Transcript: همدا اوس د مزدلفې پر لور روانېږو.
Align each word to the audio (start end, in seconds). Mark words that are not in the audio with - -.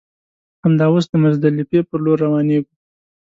همدا 0.63 0.85
اوس 0.91 1.05
د 1.09 1.13
مزدلفې 1.23 1.79
پر 1.87 1.99
لور 2.05 2.17
روانېږو. 2.25 2.73